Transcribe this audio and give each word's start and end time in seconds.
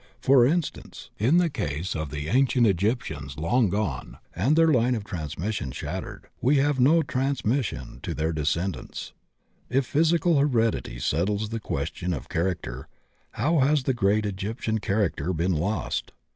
For 0.19 0.47
instance, 0.47 1.11
in 1.19 1.37
the 1.37 1.47
case 1.47 1.95
of 1.95 2.09
the 2.09 2.27
ancient 2.27 2.65
Egyptians 2.65 3.37
long 3.37 3.69
gone 3.69 4.17
and 4.35 4.55
their 4.55 4.69
line 4.69 4.95
of 4.95 5.03
transmission 5.03 5.69
shattered, 5.71 6.25
we 6.41 6.55
have 6.55 6.79
no 6.79 7.03
transmission 7.03 7.99
to 8.01 8.15
their 8.15 8.33
descend 8.33 8.75
ants. 8.77 9.13
U 9.69 9.83
physical 9.83 10.39
heredity 10.39 10.97
settles 10.97 11.49
the 11.49 11.59
question 11.59 12.13
of 12.15 12.29
char 12.29 12.45
acter, 12.55 12.85
how 13.33 13.59
has 13.59 13.83
the 13.83 13.93
great 13.93 14.25
Egyptian 14.25 14.79
character 14.79 15.33
been 15.33 15.53
lost? 15.53 16.13